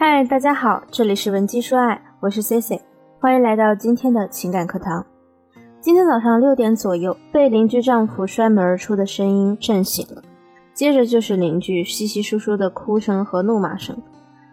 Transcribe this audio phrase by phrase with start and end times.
[0.00, 2.78] 嗨，大家好，这里是文姬说爱，我是 Cici，
[3.18, 5.04] 欢迎来到今天的情感课堂。
[5.80, 10.22] 今天早上六点左右，被邻居丈夫摔门而出的声音震醒了，
[10.72, 14.00] 接着就是邻居稀稀疏疏的哭声和怒骂声。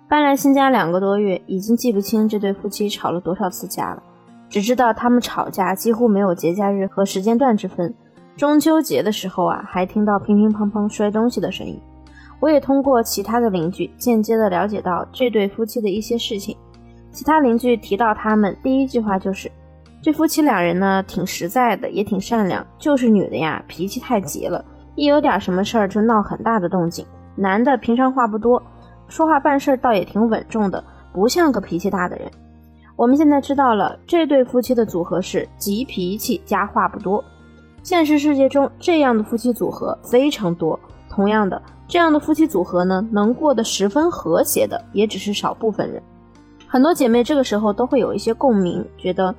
[0.09, 4.01] 搬来新家两个多月，已经记不清这对夫妻吵了多少次架了，
[4.49, 7.93] 只知道他们吵架几乎没有节假日和时间段之分。
[8.35, 11.79] 中秋节的时候啊，还听到乒乒乓乓摔东西的声音。
[12.45, 16.55] 我也通过其他的邻居间接的了解到这对夫妻的一些事情。
[17.11, 19.51] 其他邻居提到他们，第一句话就是：
[19.99, 24.63] 这夫妻两人呢，挺实在的，也挺善良，就是女的呀，脾气太急了，
[24.93, 27.03] 一有点什么事儿就闹很大的动静。
[27.35, 28.61] 男的平常话不多，
[29.07, 32.29] 说话办事儿倒也挺稳重的，不像个脾气大的人。
[32.95, 37.23] 我们现在知道了，这对夫妻的组合是急脾气加话不多。
[37.81, 40.79] 现实世界中，这样的夫妻组合非常多。
[41.15, 41.61] 同样的。
[41.87, 46.01] 这样的夫妻组合呢，能过得十分和谐的，也只是少部分人。
[46.67, 49.33] 很多姐妹这个时候都会有一些共鸣，觉得，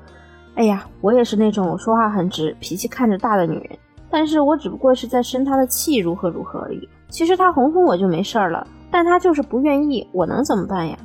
[0.55, 6.89] 哎呀，我也是那种说话很直、脾气看着大的女人，但是我只不过是在生她的气，如何如何而已。
[7.11, 10.97] 其实她哄哄我就没事儿了，但她就是不愿意，我能怎么办呀？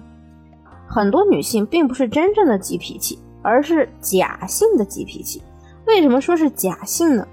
[0.88, 5.42] 很多女性并不是真正的急脾气，而是假性的急脾气。
[5.88, 7.28] 为什么说是假性呢？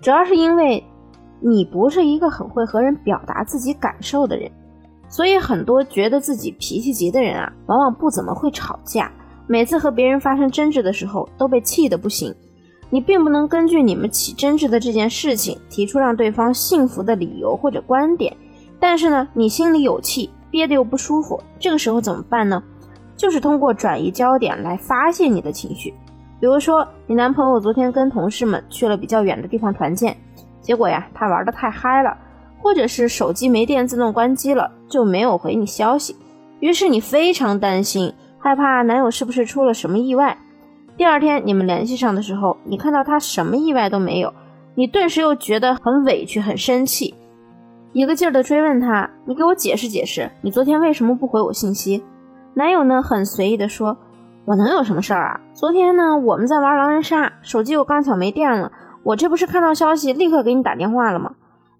[0.00, 0.82] 主要是因为。
[1.40, 4.50] 你不是一个很会和人表达自己感受的人，
[5.08, 9.10] 所以很多觉得自己脾气急的人啊，往往不怎么会吵架。
[9.46, 12.34] 每次和别人发生争执的时候，都被气得不行。
[12.90, 18.36] 你并不能根据你们起争执的这件事情，提出让对方信服的理由或者观点。
[18.78, 22.62] 但是呢，你心里有气，憋得又不舒服，这个时候怎么办呢？
[23.16, 25.94] 就是通过转移焦点来发泄你的情绪。
[26.38, 30.16] 比如说，你男朋友昨天跟同事们去了比较远的地方团建。
[30.66, 32.16] 结果呀，他玩的太嗨了，
[32.58, 36.16] 或者是手机没电自动关机了，就没有回你消息。
[36.58, 40.36] 于是你非常担心，害怕男友是不是出了什么意外。
[40.96, 44.34] 第二天你们联系上的时候，你看到他什么意外都没有，
[44.74, 47.14] 你顿时又觉得很委屈、很生气，
[47.92, 52.02] 一个劲儿的追问他：“你给我解释解释，你昨天为什么不回我信息？”
[52.54, 53.96] 男友呢，很随意的说
[54.44, 55.40] ：“我能有什么事儿啊？
[55.54, 58.72] 昨天呢，我们在玩狼人杀，手机又刚巧没电了。”
[59.06, 61.30] 我这不是看到消息立刻给你打电话了吗？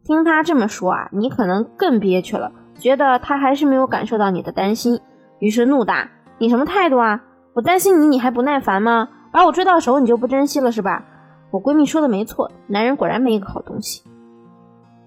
[0.05, 5.01] 听他这么说啊，你可能更憋屈了，觉得他还是没有感受到你的担心，
[5.41, 7.25] 于是怒答：“你什么态度啊？
[7.55, 9.09] 我担心你，你还不耐烦吗？
[9.33, 11.05] 把我追到手，你就不珍惜了是吧？”
[11.51, 14.05] 我闺蜜说的没错，男人果然没一个好东西。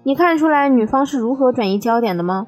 [0.02, 2.46] 你看出来女方是如何转移焦点的吗？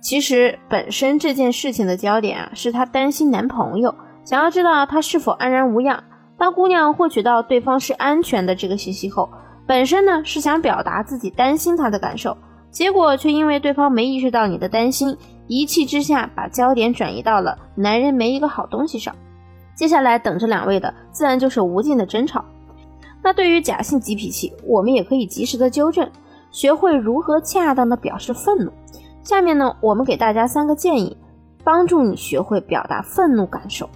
[0.00, 6.02] 其实本身这件事情的焦点啊，是她担心男朋友，想要知道他是否安然无恙。
[6.38, 9.30] 当姑娘获取到对方是安全的这个信息后，
[9.66, 12.36] 本身呢是想表达自己担心他的感受，
[12.70, 15.16] 结果却因为对方没意识到你的担心，
[15.46, 19.14] 一气之下把焦点转移到了男人没一个好东西上。
[19.74, 22.44] 接下来等着两位的自然就是无尽的争吵。
[23.22, 26.08] 那对于假性急脾气，我们也可以及时的纠正，
[26.50, 28.70] 学会如何恰当的表示愤怒。
[29.22, 31.16] 下面呢，我们给大家三个建议，
[31.64, 33.88] 帮助你学会表达愤怒感受。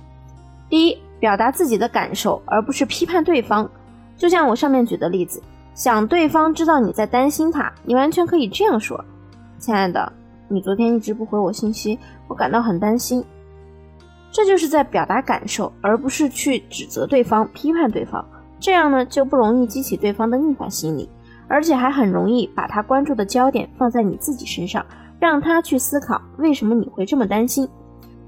[0.71, 0.99] 第一。
[1.21, 3.71] 表达自己的感受，而不是批判对方。
[4.17, 5.41] 就像我上面举的例子，
[5.75, 9.03] 想对方知道你在担心他，你完全可以这样说
[9.59, 10.13] ：“亲爱的，
[10.49, 13.25] 你昨天一直不回我信息，我感到很担心。”
[14.33, 18.25] 这就是在表达感受，而不是去指责对方、批判对方。
[18.59, 21.09] 这样呢，就不容易激起对方的逆反心理，
[21.49, 24.85] 而且还很容易把他关注的焦点放在你自己身上，
[25.19, 27.69] 让他去思考为什么你会这么担心。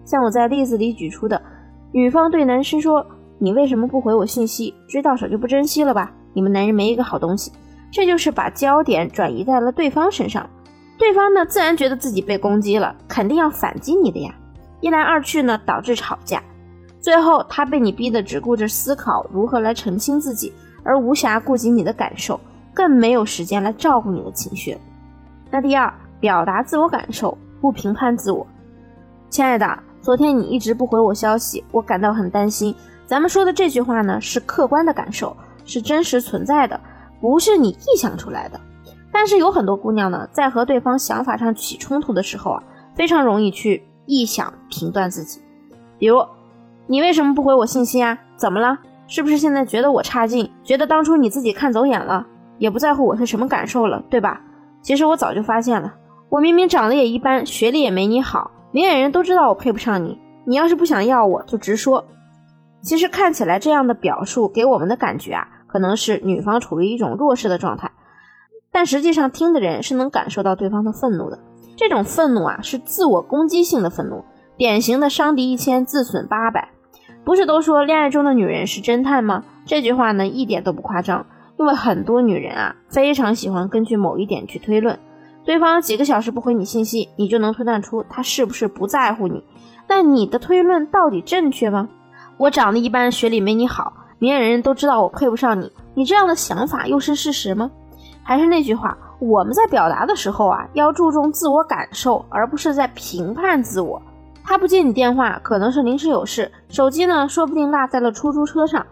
[0.04, 1.40] 像我在例子里举出的。
[1.92, 3.06] 女方对男生说
[3.38, 4.74] ：“你为什么不回我信息？
[4.88, 6.10] 追到手就不珍惜了吧？
[6.32, 7.52] 你们男人没一个好东西。”
[7.92, 10.48] 这就是把焦点转移在了对方身上，
[10.96, 14.34] 对方呢自然觉得自己被攻击了，肯定要反击你的呀。
[14.80, 16.42] 一来二去呢，导致吵架，
[16.98, 20.50] 最后他被你逼得只顾着思考如何来澄清自己，
[20.82, 22.40] 而无暇顾及你的感受，
[22.72, 24.78] 更没有时间来照顾你的情绪。
[25.50, 28.46] 那第二，表达自我感受，不评判自我，
[29.28, 29.78] 亲爱的。
[30.02, 32.74] 昨天你一直不回我消息，我感到很担心。
[33.06, 36.78] 咱们说的这句话呢，是客观的感受，是真实存在的，
[37.20, 38.60] 不是你臆想出来的。
[39.12, 42.62] 但是有很多姑娘呢，在和对方想法上起冲突的时候啊，
[42.96, 45.40] 非常容易去臆想评断自己。
[45.98, 46.20] 比如，
[46.88, 48.18] 你为什么不回我信息啊？
[48.36, 48.76] 怎么了？
[49.06, 50.50] 是不是现在觉得我差劲？
[50.64, 52.26] 觉得当初你自己看走眼了，
[52.58, 54.40] 也不在乎我是什么感受了，对吧？
[54.80, 55.94] 其实我早就发现了，
[56.28, 58.50] 我明明长得也一般，学历也没你好。
[58.72, 62.06] 明眼人都知道我配不上你，你要是不想要我就直说。
[62.80, 67.92] 其实看起来这样的表述给我们的感觉啊，可能是女方处于一种弱势的状态，
[68.72, 71.38] 但实际上听的人是能感受到对方的愤怒的。
[71.76, 74.24] 这种愤怒啊是自我攻击性的愤怒，
[74.56, 76.70] 典型的伤敌一千，自损八百。
[77.24, 79.44] 不是都说恋爱中的女人是侦探吗？
[79.64, 81.26] 这句话呢一点都不夸张，
[81.58, 84.98] 因为很多女人啊非常喜欢根据某一点去推论。
[85.44, 89.42] 对方几个小时不回你信息，你就能推断出他是不是不在乎你。
[89.88, 91.88] 那你的推论到底正确吗？
[92.36, 95.70] 我长得一般，学历没你好，明眼人都知道我配不上你。
[95.94, 97.70] 你这样的想法又是事实吗？
[98.22, 104.00] 还是那句话，我们在表达的时候啊，要注重自我感受，而不是在评判自我。
[104.44, 108.86] 他不接你电话，可能是临时有事，手机呢，说不定落在了出租车上，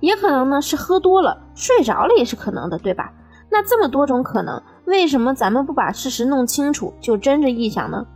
[0.00, 3.12] 也可能呢是喝多了睡着了，也是可能的，对吧？
[3.50, 8.06] 那这么多种可能，为什么咱们不把事实弄清楚就争着臆想呢？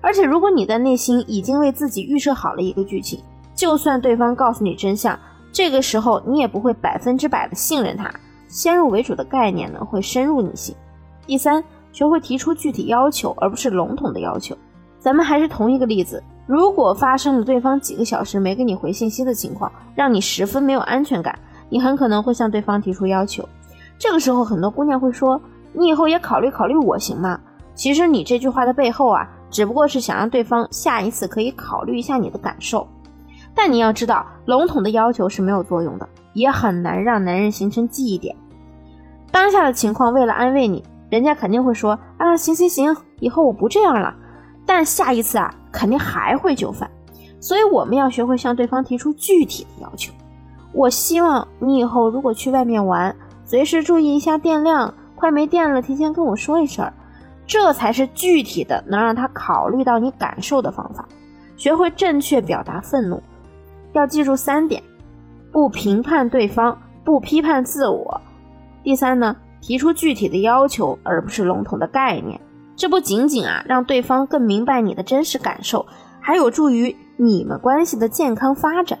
[0.00, 3.20] 而且，如果你的内心已经为自己预设好了一个剧情，
[3.54, 5.18] 就算对方告诉你真相，
[5.52, 8.10] 这个时候你也不会百分之百的信任他。
[8.48, 10.74] 先入为主的概念呢，会深入你心。
[11.26, 14.56] 第三，学会提出具体要求，而不是笼统的要求。
[14.98, 21.36] 咱们还是同一个例子，如果发生了对方几个小时没给你回信息的情况，让你十分没有安全感，
[21.68, 23.46] 你很可能会向对方提出要求。
[23.98, 25.40] 这个时候，很多姑娘会说
[25.76, 27.38] ：“你以后也考虑考虑我行吗？”
[27.74, 32.86] 其实你这句话的背后啊，只不过是想让对方下一次可以考虑一下你的感受。
[33.54, 38.34] 但你要知道，笼统的要求是没有作用的，也很难让男人形成记忆点。
[39.30, 44.14] 当下的情况，为了安慰你，人家肯定会说：“啊，行行行，以后我不这样了。”
[44.64, 46.90] 但下一次啊，肯定还会就范。
[47.38, 50.12] 所以我们要学会向对方提出具体的要求。
[50.72, 53.14] 我希望你以后如果去外面玩，
[53.44, 56.88] 随时注意一下电量，快没电了，提前跟我说一声，
[57.46, 61.08] 这才是具体的能让他考虑到你感受的方法。
[61.56, 63.20] 学会正确表达愤怒，
[63.92, 64.82] 要记住三点：
[65.50, 68.20] 不评判对方，不批判自我。
[68.82, 72.38] 第三呢，提出具体的要求，而不是笼统的概念。
[72.76, 75.86] 这不仅仅啊让对方更明白你的真实感受，
[76.20, 78.98] 还有助于你们关系的健康发展。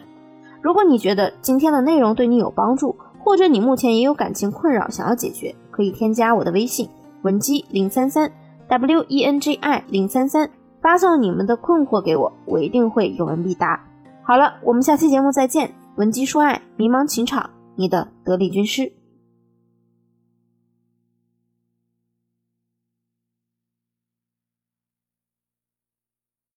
[0.62, 6.88] 如果你觉得今天的内容对你有帮助，或者你目前也有感情困扰想要解决，可以添加我的微信
[7.20, 8.32] 文姬零三三
[8.66, 10.48] w e n g i 零三三，
[10.80, 13.78] 发送你们的困惑给我，我一定会有问必答。
[14.22, 15.70] 好了，我们下期节目再见。
[15.96, 18.90] 文姬说爱，迷茫情场，你的得力军师。